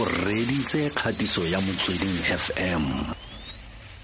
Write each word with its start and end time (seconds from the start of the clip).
o 0.00 0.04
reditse 0.26 0.90
kgatiso 0.90 1.42
ya 1.46 1.60
motsweding 1.60 2.18
fm 2.42 2.84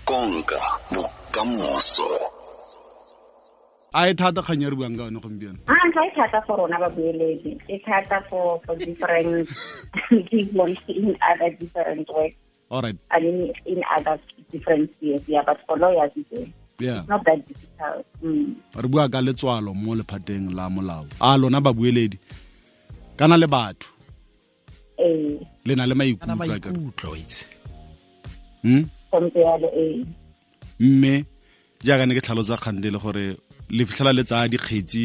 konka 0.04 0.60
bokamoso. 0.94 2.08
A 3.92 4.08
e 4.08 4.14
thata 4.14 4.42
kgang 4.42 4.62
ya 4.62 4.70
re 4.70 4.76
buang 4.76 4.96
ka 4.96 5.04
one 5.10 5.18
gompieno? 5.18 5.58
Ah, 5.66 5.90
ga 5.90 6.06
e 6.06 6.10
thata 6.14 6.46
for 6.46 6.58
rona 6.58 6.78
babueledi. 6.78 7.58
E 7.68 7.78
thata 7.82 8.22
for 8.30 8.60
for 8.64 8.76
different 8.76 9.48
people 10.30 10.74
in 10.86 11.16
other 11.26 11.50
different 11.58 12.08
ways 12.14 12.34
alright 12.70 12.96
I 13.10 13.20
mean 13.20 13.52
in 13.66 13.82
other 13.96 14.18
different 14.52 14.92
spheres 14.92 15.22
yeah 15.26 15.42
but 15.44 15.58
for 15.66 15.76
lawyers 15.76 16.12
it's 16.14 16.50
yeah. 16.78 17.02
not 17.08 17.24
that 17.24 17.42
difficult. 17.48 18.06
Mm. 18.22 18.54
re 18.76 18.88
bua 18.88 19.08
ka 19.08 19.18
letswalo 19.20 19.74
mo 19.74 19.94
lephateng 19.94 20.54
la 20.54 20.68
molao. 20.70 21.06
A 21.20 21.36
lona 21.36 21.60
babueledi 21.60 22.18
kana 23.16 23.36
le 23.36 23.46
batho? 23.46 23.90
Eh 24.96 25.49
le 25.70 25.74
na 25.78 25.86
le 25.86 25.94
maikutlo 25.94 27.14
Hmm? 28.62 28.84
eh 29.82 30.04
mme 30.80 31.14
jaaka 31.86 32.04
ne 32.06 32.14
ke 32.16 32.22
tlhalotsa 32.24 32.56
kgante 32.60 32.88
le 32.92 32.98
gore 32.98 33.24
le 33.76 33.82
fitlhela 33.86 34.12
le 34.12 34.22
tsaya 34.24 34.48
dikgetsi 34.52 35.04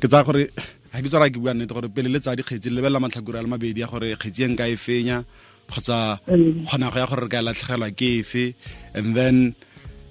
ke 0.00 0.06
tsaya 0.08 0.24
gore 0.26 0.44
ga 0.92 0.98
ke 1.02 1.08
tswara 1.08 1.30
ke 1.30 1.38
bua 1.38 1.54
nnete 1.54 1.74
gore 1.76 1.88
pele 1.94 2.08
le 2.10 2.18
tsaya 2.20 2.36
dikgetsi 2.38 2.70
le 2.70 2.76
lebelela 2.76 3.00
matlhakore 3.02 3.38
a 3.38 3.44
le 3.44 3.50
mabedi 3.52 3.80
ya 3.80 3.86
gore 3.92 4.08
kgetsi 4.16 4.42
e 4.44 4.48
nka 4.50 4.64
e 4.74 4.76
fenya 4.76 5.16
kgotsa 5.70 6.18
kgonago 6.66 6.98
ya 6.98 7.06
gore 7.10 7.22
re 7.24 7.28
ka 7.32 7.38
e 7.38 7.44
latlhegelwa 7.46 7.88
ke 7.98 8.08
efe 8.20 8.44
and 8.98 9.14
then 9.16 9.36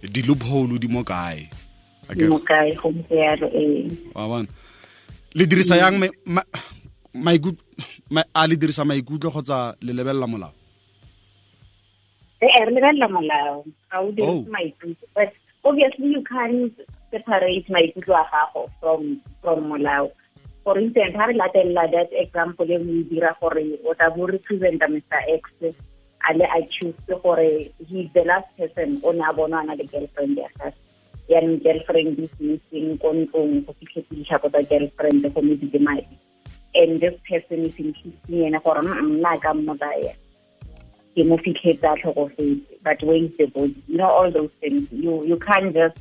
di-loophole 0.04 0.78
di 0.80 0.88
mo 0.88 1.04
kae? 1.04 1.50
Wa 4.16 4.28
bona. 4.28 4.48
Le 5.36 5.44
dirisa 5.46 5.76
yang 5.78 6.00
mai- 7.14 7.24
ma- 7.24 7.32
maikut- 7.32 7.64
ma- 8.10 8.30
a 8.34 8.48
le 8.48 8.56
dirisa 8.56 8.86
maikutlo 8.86 9.30
kgotsa 9.32 9.76
le 9.82 9.94
lebelela 9.94 10.28
molao? 10.28 10.52
Eh 12.42 12.66
re 12.66 12.72
lebelela 12.72 13.08
molao. 13.08 13.64
Ga 13.92 14.00
o 14.02 14.08
Oh. 14.08 14.12
dirise 14.12 14.50
maikutlo. 14.50 15.08
But 15.16 15.34
obviously 15.64 16.08
you 16.16 16.22
can't 16.24 16.74
separate 17.12 17.68
maikutlo 17.70 18.16
a 18.16 18.26
gago 18.32 18.70
from 18.80 19.22
from 19.42 19.60
molao. 19.72 20.12
For 20.64 20.78
instance 20.80 21.16
ha 21.16 21.26
re 21.26 21.34
latelela 21.34 21.90
that 21.92 22.10
example 22.24 22.70
e 22.72 22.78
o 22.78 22.82
e 22.82 23.04
dira 23.10 23.36
gore 23.42 23.64
o 23.86 23.94
tla 23.94 24.10
bo 24.16 24.28
representa 24.28 24.88
mr 24.88 25.22
x 25.42 25.44
a 26.30 26.34
le 26.38 26.46
a 26.46 26.60
choose 26.70 27.14
gore 27.24 27.72
he's 27.88 28.10
the 28.14 28.24
last 28.26 28.50
person 28.58 29.00
o 29.04 29.12
ne 29.12 29.24
a 29.30 29.34
bona 29.34 29.58
a 29.62 29.64
na 29.66 29.74
le 29.80 29.86
girlfriend 29.92 30.38
ya 30.38 30.50
gage 30.60 30.76
yaanong 31.32 31.60
girlfriend 31.64 32.20
is 32.20 32.34
missing 32.40 32.98
ko 33.02 33.14
ntlong 33.14 33.54
go 33.66 33.72
fitlhetse 33.80 34.12
ditlhako 34.16 34.50
tsa 34.52 34.62
girlfriend 34.72 35.24
go 35.34 35.42
medile 35.42 35.80
madi 35.88 36.16
and 36.76 37.00
this 37.00 37.16
person 37.30 37.66
is 37.66 37.76
insisting 37.78 38.44
ene 38.46 38.60
gore 38.64 38.82
"Mm, 38.82 39.18
nna 39.20 39.40
ka 39.42 39.54
mmotaya 39.54 40.14
ke 41.16 41.24
mo 41.26 41.38
fitlhetsa 41.38 41.94
a 41.94 41.98
tlhokofetse 41.98 42.78
but 42.84 43.02
where 43.04 43.18
is 43.18 43.36
the 43.38 43.48
you 43.88 43.98
know 43.98 44.06
all 44.06 44.30
those 44.32 44.54
things. 44.62 44.88
You 44.92 45.24
you 45.26 45.38
can't 45.38 45.74
just 45.74 45.98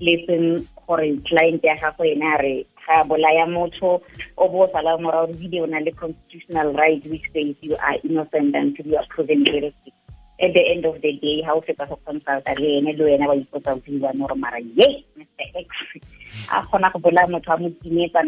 listen 0.00 0.68
gore 0.86 1.06
client 1.28 1.64
ya 1.64 1.76
gago 1.76 2.04
ene 2.04 2.26
a 2.34 2.36
re 2.42 2.66
ga 2.86 3.04
bolaya 3.04 3.46
motho 3.46 4.02
o 4.36 4.48
bo 4.48 4.64
o 4.64 4.72
sala 4.72 4.98
morago 4.98 5.32
video 5.32 5.66
na 5.66 5.78
le 5.78 5.92
constitutional 5.92 6.72
right 6.74 7.04
which 7.06 7.24
says 7.32 7.54
you 7.60 7.76
are 7.76 7.96
innocent 8.04 8.54
until 8.54 8.86
you 8.86 8.96
are 8.96 9.06
proven 9.08 9.44
guilty. 9.44 9.92
At 10.40 10.54
the 10.54 10.64
end 10.72 10.84
of 10.84 11.00
the 11.02 11.12
day 11.12 11.42
ha 11.42 11.52
o 11.52 11.60
fetsa 11.60 11.88
go 11.88 11.98
consulta 12.04 12.52
le 12.60 12.68
ene 12.78 12.92
le 12.96 13.04
wena 13.04 13.28
ba 13.28 13.36
ipotsa 13.36 13.72
o 13.76 13.80
buane 13.80 14.18
gore 14.18 14.36
mara 14.36 14.60
ye 14.60 15.04
mr 15.16 15.48
x. 15.56 15.68
A 16.52 16.62
kgona 16.66 16.92
go 16.92 16.98
bolaya 16.98 17.28
motho 17.32 17.52
a 17.54 17.58
mo 17.58 17.70
timetsa 17.80 18.24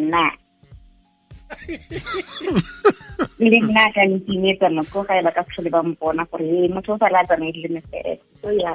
le 3.39 3.59
nna 3.61 3.85
ka 3.95 4.03
ntimetsa 4.07 4.69
nako 4.69 5.03
ga 5.07 5.23
ba 5.23 5.31
ka 5.31 5.43
tlhole 5.49 5.71
ba 5.71 5.83
mpona 5.83 6.25
gore 6.31 6.69
motho 6.75 6.95
o 6.95 6.99
sa 6.99 7.09
le 7.13 7.19
a 7.19 7.27
tsamaile 7.27 7.69
le 7.69 7.81
x 7.81 8.21
so 8.43 8.51
ya 8.51 8.73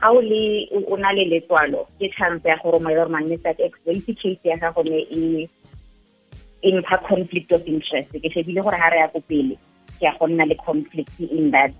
ga 0.00 0.10
o 0.10 0.20
le 0.20 0.68
o 0.70 0.96
na 0.96 1.12
le 1.12 1.24
letswalo? 1.26 1.86
Ke 1.98 2.06
chance 2.14 2.44
ya 2.46 2.56
gore 2.62 2.78
mo 2.78 2.90
gore 2.90 3.10
ba 3.10 3.20
itse 3.92 4.12
case 4.14 4.44
ya 4.44 4.56
gago 4.56 4.82
ne 4.84 4.98
e 5.10 5.48
e 6.62 6.70
conflict 7.08 7.52
of 7.52 7.66
interest. 7.66 8.10
Ke 8.12 8.28
shebile 8.30 8.62
gore 8.62 8.78
ga 8.78 8.90
re 8.90 8.98
ya 9.02 9.08
ko 9.08 9.20
pele 9.28 9.56
ke 9.98 10.06
ya 10.06 10.12
go 10.18 10.26
nna 10.26 10.46
le 10.46 10.54
conflict 10.54 11.10
in 11.20 11.50
that 11.50 11.72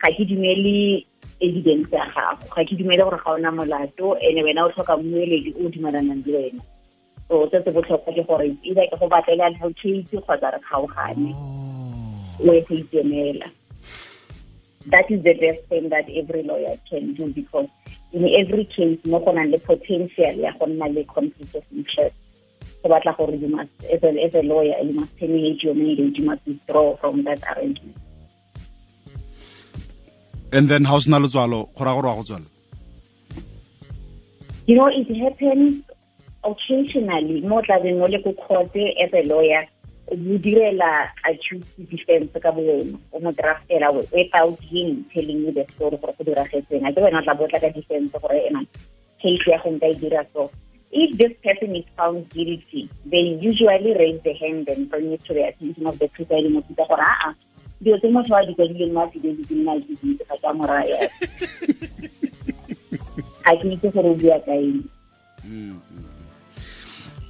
ga 0.00 0.08
ke 0.08 0.24
dumele 0.24 1.04
evidence 1.40 1.92
ya 1.92 2.08
gago. 2.16 2.44
Ga 2.54 2.64
ke 2.64 2.72
dumele 2.76 3.04
gore 3.04 3.20
ga 3.20 3.30
ona 3.36 3.52
molato 3.52 4.16
ene 4.20 4.40
wena 4.44 4.64
o 4.64 4.72
tlhoka 4.72 4.96
mmueledi 4.96 5.52
o 5.60 5.68
dumelanang 5.68 6.24
le 6.26 6.32
wena 6.32 6.62
so 7.28 7.48
se 7.50 7.62
se 7.64 7.70
botlhokwa 7.70 8.14
ke 8.14 8.22
gore 8.26 8.56
either 8.62 8.86
ke 8.90 8.98
go 9.00 9.08
batlela 9.08 9.46
advocate 9.46 10.06
kgotsa 10.10 10.52
re 10.54 10.60
kgaogane. 10.62 11.32
Oh. 11.34 12.48
O 12.48 12.52
e 12.54 12.60
go 12.60 12.74
ikemela. 12.74 13.50
That 14.86 15.10
is 15.10 15.22
the 15.24 15.34
best 15.34 15.66
thing 15.68 15.88
that 15.88 16.06
every 16.08 16.42
lawyer 16.44 16.76
can 16.88 17.14
do 17.14 17.26
because 17.32 17.68
in 18.12 18.28
every 18.40 18.64
case 18.64 18.98
mo 19.04 19.18
go 19.18 19.32
nang 19.32 19.50
le 19.50 19.58
potential 19.58 20.34
ya 20.38 20.52
go 20.58 20.66
nna 20.66 20.86
le 20.94 21.04
conflict 21.04 21.54
of 21.54 21.64
interest 21.74 22.14
go 22.82 22.88
batla 22.88 23.16
gore 23.16 23.34
you 23.34 23.48
must 23.48 23.70
as 23.92 24.02
a, 24.02 24.10
as 24.22 24.34
a 24.34 24.42
lawyer 24.42 24.78
you 24.84 24.92
must 24.92 25.18
terminate 25.18 25.62
your 25.62 25.74
marriage 25.74 26.18
you 26.18 26.24
must 26.24 26.46
withdraw 26.46 26.96
from 26.96 27.24
that 27.24 27.42
arrangement. 27.56 27.96
And 30.52 30.68
then 30.68 30.84
ha 30.84 30.94
o 30.94 30.98
sena 31.00 31.18
letswalo 31.18 31.74
go 31.74 31.84
raya 31.84 31.94
gore 31.98 32.06
wa 32.06 32.14
go 32.14 32.22
tswala? 32.22 32.46
You 34.66 34.76
know 34.76 34.86
it 34.86 35.10
happens 35.16 35.82
occasionally 36.46 37.42
mo 37.42 37.60
tlabeng 37.62 38.00
o 38.02 38.06
le 38.06 38.18
ko 38.22 38.30
as 38.32 39.12
a 39.12 39.22
lawyer 39.26 39.66
o 40.06 40.14
mo 40.16 40.38
direla 40.38 41.10
accused 41.26 41.66
defense 41.90 42.30
ka 42.38 42.50
bo 42.54 42.62
wena 42.62 42.98
o 43.12 43.18
mo 43.18 43.30
draftela 43.34 43.90
without 44.14 44.58
him 44.62 45.04
telling 45.12 45.42
you 45.42 45.52
the 45.52 45.66
story 45.74 45.98
gore 45.98 46.14
go 46.14 46.22
diragetseng. 46.24 46.86
A 46.86 46.94
ke 46.94 47.02
wena 47.02 47.18
o 47.18 47.24
tla 47.26 47.34
botla 47.34 47.58
ka 47.58 47.70
defense 47.74 48.14
gore 48.14 48.38
ena 48.46 48.62
case 49.18 49.46
ya 49.50 49.58
go 49.58 49.74
nka 49.74 49.90
e 49.90 49.94
dira 49.98 50.22
so. 50.32 50.50
If 50.92 51.18
this 51.18 51.34
person 51.42 51.74
is 51.74 51.84
found 51.98 52.30
guilty 52.30 52.88
they 53.04 53.34
usually 53.42 53.92
raise 53.98 54.22
the 54.22 54.34
hand 54.38 54.68
and 54.70 54.88
bring 54.88 55.10
it 55.12 55.24
to 55.26 55.34
the 55.34 55.50
attention 55.50 55.86
of 55.86 55.98
the 55.98 56.06
presiding 56.14 56.56
officer 56.56 56.86
gore 56.86 57.02
aa 57.02 57.34
dilo 57.82 57.98
tse 57.98 58.08
motho 58.08 58.34
wa 58.34 58.46
di 58.46 58.54
kwadileng 58.54 58.92
mo 58.94 59.00
affidavit 59.04 59.50
nna 59.50 59.74
ke 59.82 59.92
di 60.00 60.16
itse 60.16 60.24
ga 60.24 60.36
ka 60.40 60.52
moraya 60.54 61.00
ga 63.44 63.52
ke 63.60 63.66
itse 63.74 63.88
gore 63.92 64.08
o 64.08 64.14
bua 64.14 64.38
ka 64.46 64.54
eng 64.54 64.80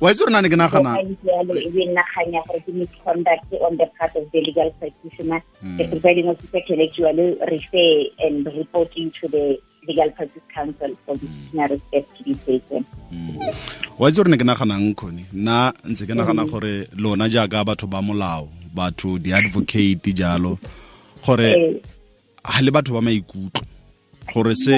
wa 0.01 0.11
itse 0.11 0.21
gore 0.21 0.33
na 0.33 0.41
ne 0.41 0.49
ke 0.49 0.57
nagana 0.57 0.99
e 1.01 1.17
gore 1.47 2.61
ke 2.65 2.73
misconduct 2.73 3.53
on 3.61 3.77
the 3.77 3.87
part 3.99 4.15
of 4.17 4.25
the 4.33 4.41
legal 4.41 4.71
practitioner. 4.79 5.41
The 5.79 5.89
presiding 5.89 6.29
officer 6.29 6.61
can 6.67 6.81
actually 6.81 7.39
refer 7.53 7.91
and 8.21 8.47
report 8.47 8.91
you 8.97 9.11
to 9.21 9.29
the 9.29 9.59
legal 9.89 10.11
practice 10.11 10.43
council 10.53 10.91
for 11.07 11.17
disciplinary 11.17 11.81
steps 11.89 12.11
to 12.19 12.25
be 12.25 12.35
taken. 12.35 12.85
Wa 13.99 14.09
itse 14.09 14.17
gore 14.21 14.29
ne 14.29 14.37
ke 14.37 14.45
naganang 14.45 14.95
kgone 14.95 15.25
nna 15.33 15.73
ntse 15.89 16.07
ke 16.07 16.15
nagana 16.15 16.45
gore 16.51 16.89
lona 16.97 17.29
jaaka 17.29 17.65
batho 17.65 17.87
ba 17.89 18.03
molao 18.03 18.49
batho 18.75 19.19
di-advocate 19.19 20.13
jalo 20.13 20.59
gore 21.25 21.51
ha 22.45 22.53
ga 22.53 22.63
le 22.65 22.71
batho 22.71 22.93
ba 22.93 23.01
maikutlo 23.01 23.65
gore 24.33 24.55
se 24.55 24.77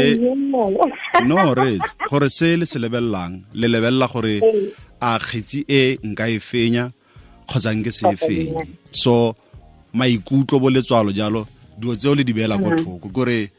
no 1.26 1.36
gore 2.10 2.28
se 2.28 2.56
le 2.56 2.66
se 2.66 2.78
lebelelang 2.78 3.42
le 3.54 3.66
lebelela 3.68 4.06
gore 4.12 4.34
a 5.00 5.19
kgetsi 5.19 5.64
e 5.69 5.98
nka 6.04 6.28
e 6.28 6.38
fenya 6.41 6.88
kgotsa 7.48 7.75
nke 7.75 7.91
se 7.92 8.09
e 8.09 8.16
fenye. 8.16 8.54
so 8.91 9.34
maikutlo 9.94 10.60
bo 10.60 10.70
letswalo 10.70 11.12
jalo 11.12 11.47
dilo 11.78 11.97
tseo 11.97 12.14
le 12.14 12.25
di 12.25 12.32
beela 12.32 12.59
ko 12.59 12.76
thoko. 12.76 13.09
Kore 13.09 13.50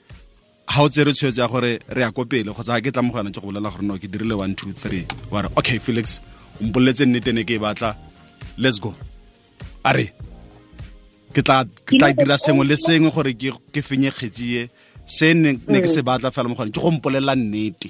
ga 0.67 0.81
o 0.83 0.89
tsere 0.89 1.13
tshwetso 1.13 1.41
ya 1.41 1.47
gore 1.47 1.79
re 1.89 2.01
ya 2.01 2.11
ko 2.11 2.25
pele 2.25 2.51
kgotsa 2.51 2.77
ga 2.77 2.81
ke 2.81 2.91
tla 2.91 3.01
mogana 3.01 3.31
ke 3.31 3.39
go 3.39 3.47
bolela 3.47 3.71
gore 3.71 3.83
no 3.83 3.97
ke 3.97 4.07
dirile 4.07 4.35
one 4.37 4.55
two 4.55 4.71
three. 4.71 5.05
Wa 5.31 5.41
re 5.41 5.49
okay 5.55 5.79
felix 5.79 6.21
o 6.61 6.65
mpoleletse 6.65 7.05
nnete 7.05 7.33
ne 7.33 7.43
ke 7.43 7.55
e 7.55 7.59
batla. 7.59 7.95
Let's 8.57 8.79
go. 8.79 8.93
A 9.83 9.93
re 9.93 10.11
ke 11.33 11.41
tla 11.41 11.65
dira 12.13 12.37
sengwe 12.37 12.67
le 12.67 12.75
sengwe 12.75 13.11
gore 13.11 13.33
ke 13.33 13.81
fenye 13.81 14.11
kgetsi 14.11 14.57
e. 14.57 14.69
Se 15.05 15.33
ne 15.33 15.55
ke 15.57 15.87
se 15.87 16.01
batla 16.01 16.31
fela 16.31 16.49
mo 16.49 16.55
gone 16.55 16.71
ke 16.71 16.79
go 16.79 16.91
mpolelela 16.91 17.35
nnete 17.35 17.89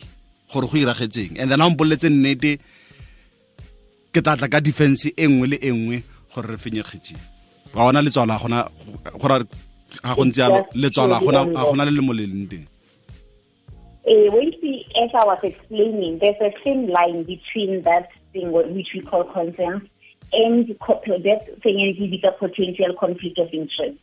gore 0.53 0.67
go 0.67 0.77
iragetseng. 0.77 1.39
And 1.39 1.51
then 1.51 1.59
ha 1.59 1.67
o 1.67 1.69
mpoleletse 1.71 2.09
nnete 2.09 2.59
ke 4.13 4.21
tla 4.21 4.37
tla 4.37 4.47
ka 4.47 4.59
defense 4.59 5.13
e 5.15 5.27
nngwe 5.27 5.47
le 5.47 5.57
e 5.61 5.71
nngwe 5.71 6.03
gore 6.33 6.47
re 6.47 6.57
fenye 6.57 6.81
wa 6.81 6.89
ga 7.73 7.85
gona 7.85 8.01
letswalo 8.01 8.33
ga 8.33 8.39
gona 8.39 8.59
gore 9.21 9.45
ga 10.03 10.15
go 10.15 10.25
ntse 10.25 10.41
yalo 10.41 10.65
letswalo 10.73 11.13
ga 11.13 11.19
gona 11.25 11.45
ga 11.45 11.63
gona 11.69 11.85
le 11.85 11.91
le 11.91 12.01
moleleng 12.01 12.47
teng. 12.49 12.67
Uh, 14.09 14.31
when 14.31 14.49
we, 14.63 14.87
as 14.97 15.11
I 15.13 15.25
was 15.25 15.39
explaining, 15.43 16.17
there's 16.17 16.41
a 16.41 16.49
thin 16.63 16.87
line 16.87 17.23
between 17.23 17.83
that 17.83 18.09
thing 18.33 18.51
which 18.51 18.87
we 18.95 19.01
call 19.01 19.23
consent 19.25 19.87
and 20.33 20.67
that 20.67 21.61
thing 21.61 21.79
is 21.79 22.23
a 22.23 22.31
potential 22.31 22.95
conflict 22.99 23.37
of 23.37 23.49
interest. 23.53 23.99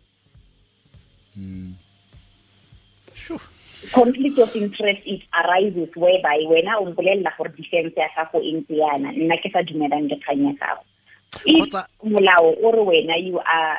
Sure. 3.27 3.41
conflict 3.93 4.39
of 4.39 4.55
interest 4.57 5.03
it 5.05 5.23
arises 5.35 5.89
whereby 5.97 6.39
wena 6.49 6.79
o 6.79 6.87
mpolelela 6.87 7.33
gore 7.37 7.51
defense 7.57 8.01
ya 8.01 8.09
gago 8.17 8.41
e 8.41 8.53
ntse 8.53 8.77
yana. 8.77 9.13
Nna 9.13 9.37
ke 9.37 9.51
sa 9.53 9.63
dumelang 9.63 10.09
le 10.09 10.17
kgang 10.17 10.47
ya 10.47 10.53
gago. 10.53 10.83
If 11.45 11.73
molao 12.03 12.55
o 12.63 12.71
re 12.73 12.83
wena 12.83 13.19
you 13.19 13.39
are 13.39 13.79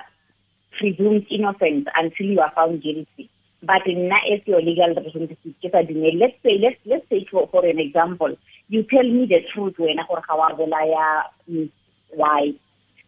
presumes 0.77 1.25
innocence 1.29 1.87
until 1.95 2.25
you 2.27 2.39
are 2.39 2.51
found 2.55 2.81
guilty 2.83 3.29
but 3.63 3.83
nna 3.85 4.19
as 4.33 4.41
your 4.45 4.61
legal 4.61 4.93
representative 4.93 5.55
ke 5.63 5.71
sa 5.71 5.81
dumele 5.81 6.19
let's 6.19 6.37
say 6.43 6.57
let's 6.59 6.77
let's 6.85 7.07
take 7.09 7.29
for, 7.29 7.47
for 7.47 7.65
an 7.65 7.79
example 7.79 8.35
you 8.69 8.83
tell 8.83 9.03
me 9.03 9.25
the 9.25 9.41
truth 9.53 9.75
wena 9.79 10.07
gore 10.07 10.21
ga 10.27 10.35
wa 10.35 10.53
bolaya 10.53 11.23
why. 12.13 12.53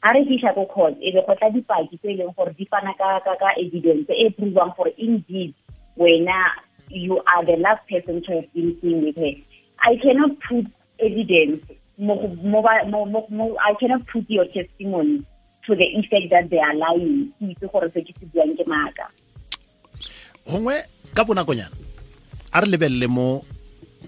A 0.01 0.13
re 0.15 0.23
fitlha 0.25 0.55
ko 0.55 0.65
court 0.65 0.95
e 1.01 1.11
be 1.11 1.21
go 1.21 1.35
tla 1.35 1.51
dipaki 1.51 1.99
tse 1.99 2.11
e 2.11 2.17
leng 2.17 2.35
gore 2.35 2.55
di 2.57 2.65
fana 2.65 2.97
ka 2.97 3.21
evidence 3.59 4.09
e 4.09 4.29
provang 4.31 4.75
gore 4.75 4.93
indeed 4.97 5.53
wena 5.99 6.55
you 6.89 7.21
are 7.33 7.45
the 7.45 7.57
last 7.57 7.87
person 7.87 8.21
to 8.23 8.41
have 8.41 8.53
been 8.53 8.75
seen 8.81 9.05
with 9.05 9.17
her. 9.17 9.35
I 9.79 9.95
cannot 10.01 10.39
put 10.47 10.65
evidence 10.99 11.61
i 11.99 13.75
cannot 13.79 14.07
put 14.07 14.23
your 14.29 14.45
testimony 14.45 15.25
to 15.65 15.75
the 15.75 15.83
effect 15.99 16.29
that 16.31 16.49
they 16.49 16.59
are 16.59 16.73
lying. 16.73 17.27
Ke 17.39 17.51
itse 17.51 17.67
gore 17.67 17.89
se 17.91 18.01
ke 18.07 18.15
se 18.15 18.25
buang 18.31 18.55
ke 18.55 18.63
maaka. 18.63 19.11
Gongwe 20.47 20.79
ka 21.13 21.23
bonakonyana 21.27 21.75
a 22.53 22.61
re 22.61 22.67
lebelele 22.71 23.07
mo 23.11 23.43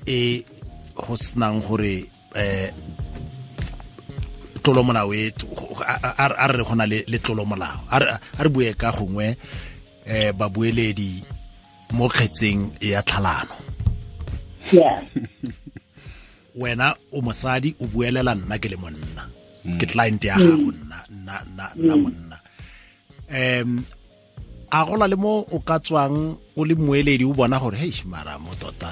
e 0.07 0.45
go 0.95 1.15
senang 1.19 1.59
gore 1.67 2.07
um 2.31 2.71
tlolomolao 4.63 5.11
a 5.11 6.47
re 6.47 6.57
re 6.57 6.63
go 6.63 6.75
na 6.75 6.85
le 6.87 7.17
tlolomolao. 7.19 7.91
A 7.91 7.99
re 8.39 8.49
bue 8.49 8.73
ka 8.73 8.91
gongwe 8.95 9.35
um 10.07 10.31
babueledi 10.39 11.40
mo 11.91 12.07
kgetseng 12.09 12.71
ya 12.81 13.01
tlhalano. 13.03 13.55
Wena 16.61 16.95
o 17.11 17.21
mosadi 17.21 17.75
o 17.79 17.85
buelela 17.87 18.35
nna 18.35 18.57
ke 18.59 18.67
le 18.69 18.77
monna. 18.77 19.23
Ke 19.79 19.85
client 19.85 20.23
ya 20.23 20.35
gago 20.37 20.71
nna 20.71 20.97
nna 21.11 21.65
nna 21.75 21.95
monna. 21.95 22.37
Um 23.31 23.85
a 24.71 24.85
gola 24.85 25.07
le 25.07 25.15
mo 25.15 25.43
o 25.51 25.59
ka 25.59 25.79
tswang 25.79 26.35
o 26.55 26.61
le 26.63 26.75
moeledi 26.75 27.25
o 27.27 27.33
bona 27.33 27.59
gore 27.59 27.77
hei 27.77 27.91
mara 28.07 28.39
mo 28.39 28.51
tota 28.55 28.91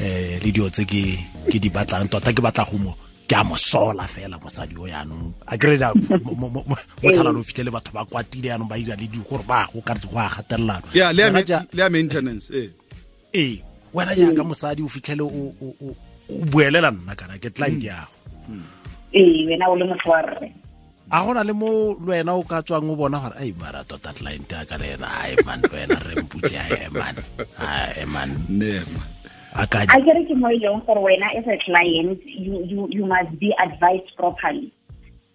eh 0.00 0.36
le 0.44 0.50
dio 0.52 0.68
tse 0.68 0.84
ke 0.84 1.02
ke 1.48 1.56
di 1.56 1.68
batlang 1.72 2.08
tota 2.12 2.32
ke 2.36 2.40
batla 2.44 2.68
go 2.68 2.76
mo 2.78 2.92
ke 3.28 3.34
a 3.36 3.44
mosola 3.44 4.04
fela 4.08 4.38
mosadi 4.38 4.76
o 4.76 4.86
yaanong. 4.86 5.32
A 5.46 5.56
kry 5.56 5.78
mo 6.24 6.64
tlhalano 7.00 7.40
o 7.40 7.42
fitlhele 7.42 7.70
batho 7.70 7.92
ba 7.92 8.04
kwatile 8.04 8.48
yaanong 8.52 8.68
ba 8.68 8.76
ira 8.78 8.96
le 8.96 9.06
di 9.06 9.18
gore 9.18 9.44
ba 9.46 9.66
go 9.72 9.80
ka 9.80 9.94
go 9.94 10.18
a 10.18 10.28
gatelelano. 10.28 10.86
Le 10.92 11.82
a 11.82 11.88
maintenance 11.90 12.50
ee 12.52 12.70
ee 13.34 13.62
wena 13.94 14.14
jaaka 14.14 14.44
mosadi 14.44 14.82
o 14.82 14.88
fitlhele 14.88 15.22
o 15.22 15.94
buelela 16.50 16.90
nna 16.90 17.14
kana 17.16 17.38
ke 17.38 17.50
client 17.50 17.82
yago 17.82 18.12
ee 19.14 19.46
wena 19.46 19.68
o 19.68 19.76
le 19.76 19.84
motho 19.84 20.10
wa 20.10 20.22
rre. 20.22 20.52
A 21.10 21.22
gona 21.24 21.44
le 21.44 21.52
mo 21.52 21.94
lwena 22.00 22.34
o 22.34 22.42
ka 22.42 22.62
tswang 22.62 22.90
o 22.90 22.96
bona 22.96 23.18
gore 23.22 23.36
ai 23.40 23.52
mara 23.56 23.84
tota 23.84 24.12
client 24.12 24.50
ya 24.52 24.64
ka 24.64 24.76
le 24.76 24.96
ena 24.96 25.08
ai 25.22 25.36
man 25.46 25.60
lwena 25.70 25.96
re 26.06 26.14
mputse 26.22 26.56
ai 26.58 26.88
man 26.92 27.16
ai 27.58 28.04
man. 28.04 28.30
Nema 28.48 29.13
a 29.54 29.66
kere 29.66 30.24
ke 30.26 30.34
mo 30.34 30.48
e 30.50 30.58
leng 30.58 30.82
gore 30.86 30.98
wena 30.98 31.30
as 31.38 31.46
a 31.46 31.56
client 31.64 32.20
you, 32.26 32.64
you, 32.64 32.88
you 32.90 33.06
must 33.06 33.38
be 33.38 33.54
advised 33.62 34.10
properly. 34.16 34.72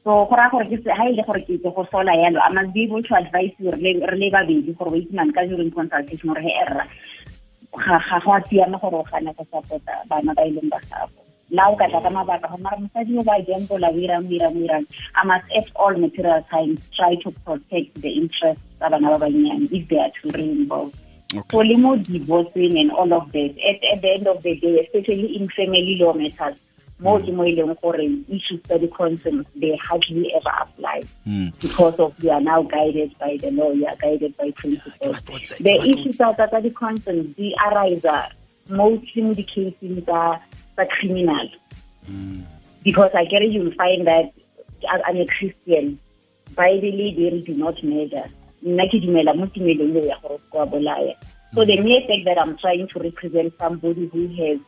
So 0.04 0.26
go 0.26 0.36
raya 0.36 0.52
gore 0.52 0.66
ga 0.68 1.04
e 1.08 1.16
le 1.16 1.24
gore 1.24 1.40
ke 1.48 1.56
itse 1.56 1.72
go 1.76 1.88
sola 1.90 2.12
yalo 2.12 2.42
i 2.44 2.52
must 2.52 2.74
be 2.74 2.84
able 2.84 3.02
to 3.02 3.16
advise 3.16 3.56
you 3.60 3.72
re 3.72 3.94
le 3.96 4.30
babedi 4.36 4.76
gore 4.78 4.92
waitman 4.92 5.34
ka 5.34 5.46
during 5.46 5.72
consultation 5.72 6.34
gore 6.34 6.42
he 6.42 6.52
erra. 6.66 6.86
Ga 7.72 8.20
go 8.20 8.34
a 8.36 8.44
siame 8.50 8.78
gore 8.82 9.00
o 9.00 9.04
gane 9.08 9.32
go 9.32 9.48
support-a 9.48 10.04
bana 10.10 10.36
ba 10.36 10.44
e 10.44 10.52
leng 10.52 10.70
ba 10.70 10.80
gago. 10.92 11.24
La 11.52 11.72
o 11.72 11.76
ka 11.80 11.88
tla 11.88 12.02
ka 12.02 12.10
mabaka 12.12 12.52
go 12.52 12.58
mara 12.58 12.76
mosadi 12.76 13.18
o 13.18 13.24
ba 13.24 13.40
gembola 13.48 13.88
o 13.88 13.96
irang 14.04 14.28
irang 14.28 14.60
irang 14.68 14.86
i 15.16 15.26
must 15.26 15.48
at 15.56 15.72
all 15.76 15.96
material 15.96 16.44
times 16.52 16.80
try 16.92 17.16
to 17.24 17.32
protect 17.48 17.96
the 18.02 18.12
interests 18.20 18.68
tsa 18.80 18.90
bana 18.92 19.16
ba 19.16 19.28
banyane 19.28 19.72
if 19.72 19.88
there 19.88 20.04
are 20.04 20.12
children 20.20 20.50
involved 20.60 21.00
okay. 21.36 21.58
le 21.64 21.98
divorcing 21.98 22.78
and 22.78 22.92
all 22.92 23.12
of 23.14 23.32
that 23.32 23.54
at, 23.70 23.80
at 23.94 24.02
the 24.02 24.10
end 24.10 24.28
of 24.28 24.42
the 24.44 24.56
day 24.60 24.86
especially 24.86 25.36
in 25.36 25.50
family 25.50 25.98
law 26.00 26.14
matters 26.14 26.58
mo 27.00 27.16
ke 27.20 27.32
mo 27.32 27.46
e 27.48 27.56
leng 27.56 27.76
gore 27.82 28.04
issues 28.28 28.60
tsa 28.68 28.78
di-conscience 28.80 29.48
they 29.56 29.72
hardly 29.78 30.28
ever 30.36 30.54
apply 30.64 31.00
mm. 31.26 31.48
because 31.62 31.96
of 32.00 32.12
you 32.20 32.30
are 32.30 32.42
now 32.42 32.62
guided 32.64 33.16
by 33.20 33.38
the 33.40 33.52
law 33.52 33.72
you 33.72 33.88
are 33.88 33.96
guided 34.04 34.36
by 34.36 34.52
principles 34.60 35.22
the 35.64 35.76
issues 35.88 36.20
tsa 36.20 36.60
di-conscience 36.62 37.36
di 37.40 37.56
arise 37.68 38.04
mostly 38.70 39.22
mo 39.22 39.34
di-casing 39.34 40.04
tsa 40.04 40.40
are 40.80 40.88
criminal. 40.88 41.50
Mm. 42.10 42.44
Because 42.84 43.12
I 43.14 43.26
get 43.26 43.42
it, 43.42 43.52
you'll 43.52 43.74
find 43.74 44.08
that 44.08 44.32
I'm 45.06 45.18
a 45.18 45.26
Christian. 45.26 46.00
By 46.56 46.80
the 46.82 46.92
Bible 46.92 47.32
they 47.32 47.42
do 47.42 47.54
not 47.56 47.84
measure. 47.84 48.28
So 51.52 51.66
the 51.66 51.82
mere 51.82 52.02
fact 52.02 52.26
that 52.26 52.38
I'm 52.40 52.58
trying 52.58 52.88
to 52.90 53.00
represent 53.00 53.54
somebody 53.58 54.08
who 54.14 54.28
has 54.28 54.60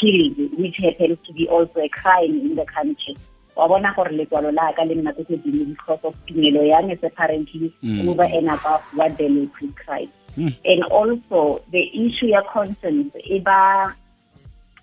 killed, 0.00 0.58
which 0.58 0.76
happens 0.76 1.18
to 1.26 1.32
be 1.32 1.48
also 1.48 1.80
a 1.80 1.88
crime 1.88 2.38
in 2.38 2.54
the 2.54 2.64
country, 2.66 3.16
wa 3.56 3.68
bona 3.68 3.92
gore 3.96 4.10
lekwalo 4.10 4.52
la 4.54 4.72
ka 4.72 4.82
le 4.84 4.94
nna 4.94 5.12
ko 5.12 5.22
godimo 5.24 5.64
because 5.68 6.00
of 6.04 6.14
tumelo 6.26 6.62
ya 6.66 6.80
me 6.80 6.96
apparently 7.02 7.74
mm. 7.82 8.08
over 8.08 8.22
and 8.22 8.48
above 8.48 8.82
what 8.94 9.16
the 9.18 9.28
law 9.28 9.46
prescribes. 9.52 10.12
Mm. 10.36 10.54
And 10.64 10.84
also 10.84 11.60
the 11.70 11.82
issue 11.92 12.26
ya 12.26 12.42
conscience 12.42 13.12
e 13.24 13.40
ba 13.40 13.94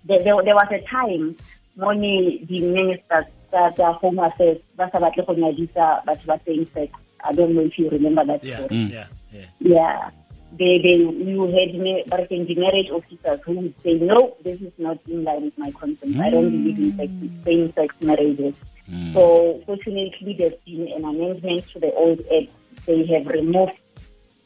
there, 0.06 0.22
there, 0.24 0.44
there 0.44 0.56
was 0.56 0.68
a 0.72 0.82
time 0.82 1.36
mone 1.76 2.46
di-ministers 2.46 3.26
tsa 3.50 3.94
home 3.94 4.20
affairs 4.20 4.60
ba 4.76 4.90
sa 4.92 5.00
batle 5.00 5.26
go 5.26 5.34
nyadisa 5.34 6.04
batho 6.06 6.26
ba 6.28 6.40
same 6.46 6.68
sex 6.74 6.92
i 7.24 7.34
don't 7.34 7.54
know 7.54 7.62
if 7.62 7.78
you 7.78 7.90
remember 7.90 8.26
that 8.26 8.44
yeah, 8.44 8.58
story 8.58 8.76
yeah, 8.76 9.08
yeah. 9.32 9.46
yeah. 9.60 10.10
They, 10.54 10.80
they, 10.82 10.96
you 10.96 11.44
had 11.44 11.76
me 11.80 12.04
barking 12.08 12.46
the 12.46 12.56
marriage 12.56 12.90
officers 12.90 13.42
who 13.46 13.52
would 13.54 13.82
say, 13.84 13.96
no, 13.96 14.38
this 14.44 14.60
is 14.62 14.72
not 14.78 14.98
in 15.06 15.24
line 15.24 15.44
with 15.44 15.58
my 15.58 15.72
conscience. 15.72 16.16
Mm. 16.16 16.22
I 16.22 16.30
don't 16.30 16.50
believe 16.50 16.80
in 16.80 16.98
sex, 16.98 17.12
same-sex 17.46 17.96
marriages. 18.02 18.56
Mm. 18.90 19.14
So 19.14 19.62
fortunately, 19.66 20.36
there's 20.40 20.54
been 20.66 20.88
an 20.94 21.04
amendment 21.04 21.68
to 21.74 21.80
the 21.80 21.92
old 21.92 22.22
act. 22.22 22.54
They 22.86 23.06
have 23.08 23.28
removed 23.28 23.78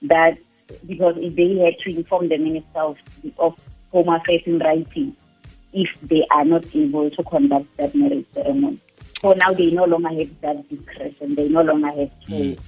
that 0.02 0.40
because 0.86 1.16
they 1.16 1.58
had 1.60 1.78
to 1.80 1.96
inform 1.96 2.30
the 2.30 2.38
minister 2.38 2.80
of, 2.80 2.98
of 3.38 3.60
home 3.92 4.10
affairs 4.10 4.42
in 4.46 4.58
writing 4.60 5.16
if 5.74 5.90
they 6.02 6.26
are 6.32 6.46
not 6.46 6.66
able 6.76 7.10
to 7.12 7.24
conduct 7.24 7.78
that 7.78 7.94
marriage 7.96 8.26
ceremony. 8.34 8.80
So 9.22 9.34
now 9.34 9.54
they 9.54 9.70
no 9.72 9.86
longer 9.86 10.10
have 10.10 10.42
that 10.42 10.70
discretion. 10.70 11.36
They 11.36 11.48
no 11.50 11.62
longer 11.62 11.88
have 11.88 12.12
to 12.28 12.32
mm. 12.32 12.60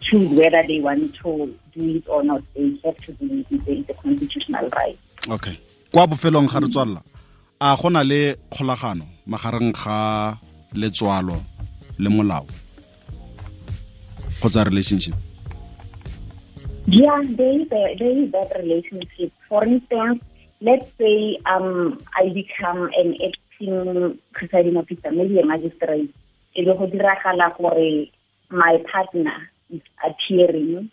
choose 0.00 0.28
whether 0.38 0.62
they 0.66 0.80
want 0.80 1.14
to 1.16 1.58
do 1.74 1.96
it 1.96 2.04
or 2.08 2.22
not. 2.22 2.42
They 2.54 2.78
have 2.84 2.96
to 3.02 3.12
do 3.12 3.44
it. 3.50 3.60
It's 3.66 3.90
a 3.90 3.94
constitutional 3.94 4.68
right. 4.68 4.98
Okay. 5.28 5.58
Kwa 5.92 6.06
bofelong 6.06 6.48
ga 6.48 6.58
re 6.58 6.68
tswalla 6.68 7.02
a 7.58 7.74
gona 7.76 8.04
le 8.04 8.36
kgolagano 8.50 9.06
magareng 9.26 9.72
ga 9.72 10.36
letswalo 10.74 11.40
le 11.98 12.08
molao 12.10 12.46
kgotsa 14.38 14.64
relationship 14.64 15.14
yeah 16.86 17.22
there 17.24 17.60
is, 17.60 17.72
a, 17.72 17.96
there 17.98 18.12
is 18.12 18.30
that 18.32 18.52
relationship 18.58 19.32
for 19.48 19.64
instance 19.64 20.22
let's 20.60 20.86
say 20.98 21.38
um, 21.46 21.98
I 22.14 22.28
become 22.28 22.90
an 22.96 23.16
acting 23.60 24.18
presiding 24.32 24.76
officer, 24.76 25.10
maybe 25.10 25.40
a 25.40 25.46
magistrate, 25.46 26.14
e 26.54 26.64
be 26.64 26.64
go 26.64 26.86
diragala 26.86 27.56
gore 27.56 28.06
my 28.50 28.78
partner 28.90 29.50
is 29.70 29.80
appearing 30.04 30.90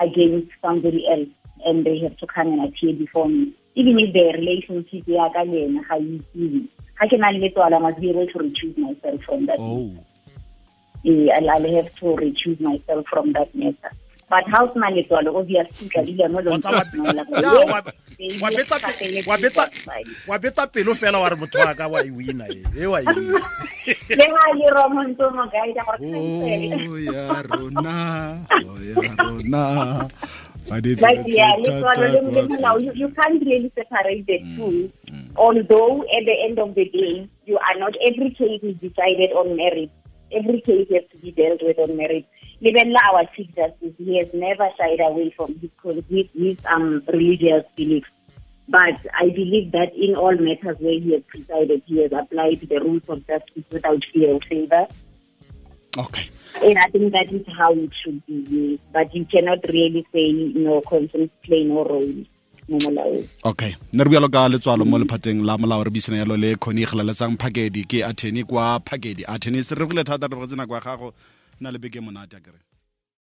against 0.00 0.50
somebody 0.62 1.06
else 1.08 1.28
and 1.66 1.84
they 1.84 1.98
have 1.98 2.16
to 2.16 2.26
come 2.26 2.48
and 2.48 2.68
appear 2.68 2.94
before 2.94 3.28
me. 3.28 3.52
Even 3.74 3.98
if 3.98 4.12
the 4.12 4.32
relationship 4.38 5.06
ya 5.06 5.28
ka 5.28 5.42
le 5.42 5.64
ena 5.64 5.82
ga 5.88 5.96
itsewe, 5.96 6.68
ga 6.98 7.06
ke 7.06 7.18
na 7.18 7.30
le 7.30 7.48
letswalo, 7.48 7.76
I 7.76 7.78
must 7.78 8.00
be 8.00 8.10
able 8.10 8.26
to 8.26 8.38
recuse 8.38 8.78
myself 8.78 9.22
from 9.24 9.46
that. 9.46 9.58
Oh. 9.58 9.92
Yeah, 11.02 11.34
I'll 11.34 11.76
have 11.76 11.94
to 11.94 12.04
recuse 12.04 12.60
myself 12.60 13.06
from 13.06 13.32
that 13.32 13.54
matter. 13.54 13.92
But 14.30 14.44
ha 14.46 14.62
o 14.62 14.72
sena 14.72 14.90
letswalo 14.94 15.34
obviously 15.36 15.88
tladile 15.88 16.28
mo 16.28 16.38
wa 20.28 20.38
beta 20.38 20.66
pelo 20.66 20.94
fela 20.94 21.18
wa 21.18 21.28
re 21.28 21.36
motho 21.36 21.58
wa 21.58 21.74
ka 21.74 21.88
wa 21.88 22.04
e 22.04 22.10
wina 22.10 22.46
e 22.48 22.86
wa 22.86 23.00
e 23.02 23.04
le 24.18 24.26
ha 24.34 24.44
le 24.54 24.66
romonto 24.70 25.30
mo 25.34 25.44
gaida 25.50 25.82
oh 25.90 26.96
ya 26.98 27.42
rona. 27.42 28.46
Oh 28.66 28.78
ya 28.78 29.14
rona. 29.18 30.08
But 30.68 30.86
yeah, 31.26 31.56
you, 31.56 32.92
you 32.94 33.08
can't 33.08 33.44
really 33.44 33.72
separate 33.74 34.26
the 34.26 34.38
mm, 34.38 34.56
two. 34.56 34.92
Mm. 35.10 35.28
Although 35.36 36.02
at 36.02 36.24
the 36.26 36.36
end 36.44 36.58
of 36.58 36.74
the 36.74 36.84
day, 36.84 37.28
you 37.44 37.58
are 37.58 37.78
not 37.78 37.94
every 38.06 38.30
case 38.30 38.62
is 38.62 38.76
decided 38.76 39.32
on 39.32 39.56
merit. 39.56 39.90
Every 40.30 40.60
case 40.60 40.86
has 40.92 41.02
to 41.12 41.18
be 41.18 41.32
dealt 41.32 41.60
with 41.62 41.78
on 41.78 41.96
merit. 41.96 42.24
Even 42.60 42.94
our 43.08 43.24
Chief 43.34 43.54
Justice, 43.54 43.94
he 43.98 44.18
has 44.18 44.28
never 44.34 44.68
shied 44.76 45.00
away 45.00 45.30
from 45.36 45.58
his, 45.58 45.70
his, 46.08 46.26
his 46.34 46.58
um, 46.66 47.02
religious 47.12 47.64
beliefs. 47.74 48.10
But 48.68 49.00
I 49.18 49.30
believe 49.30 49.72
that 49.72 49.94
in 49.96 50.14
all 50.14 50.36
matters 50.36 50.76
where 50.78 51.00
he 51.00 51.12
has 51.12 51.22
presided, 51.26 51.82
he 51.86 52.02
has 52.02 52.12
applied 52.12 52.60
the 52.60 52.80
rules 52.80 53.08
of 53.08 53.26
justice 53.26 53.64
without 53.70 54.04
fear 54.12 54.34
or 54.34 54.40
favor. 54.40 54.86
okay 55.98 56.28
and 56.62 56.76
I 56.78 56.86
think 56.90 57.12
that 57.12 57.32
is 57.32 57.46
how 57.58 57.72
it 57.72 57.90
should 58.02 58.24
be. 58.26 58.78
But 58.92 59.14
you 59.14 59.24
cannot 59.24 59.58
really 59.68 60.06
say 60.12 60.32
no 60.32 60.80
conscience 60.82 61.32
play 61.42 61.64
no 61.64 61.84
role 61.84 62.24
okay 63.44 63.76
nne 63.92 64.04
re 64.04 64.10
bjalo 64.10 64.28
ka 64.30 64.48
letswalo 64.48 64.84
mo 64.86 64.98
lephateng 64.98 65.42
la 65.42 65.58
molao 65.58 65.84
re 65.84 65.90
buisana 65.90 66.18
yalo 66.18 66.36
le 66.36 66.54
Connie 66.56 66.86
Galaletsang 66.86 67.36
Phakedi 67.36 67.82
ke 67.84 68.06
attorney 68.06 68.44
kwa 68.44 68.78
phakedi 68.80 69.24
attorney 69.26 69.62
se 69.62 69.74
re 69.74 69.84
bogile 69.84 70.04
thata 70.04 70.28
re 70.28 70.36
bogetse 70.36 70.56
nako 70.56 70.74
ya 70.74 70.80
gago 70.80 71.12
na 71.60 71.70
le 71.70 71.78
beke 71.78 72.00
monate 72.00 72.36
a 72.36 72.40
kere 72.40 72.60